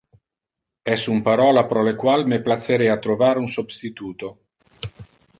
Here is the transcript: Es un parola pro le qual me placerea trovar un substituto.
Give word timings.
Es 0.93 1.03
un 1.15 1.19
parola 1.27 1.63
pro 1.73 1.83
le 1.87 1.93
qual 2.03 2.25
me 2.33 2.39
placerea 2.47 2.95
trovar 3.07 3.37
un 3.43 3.51
substituto. 3.57 4.31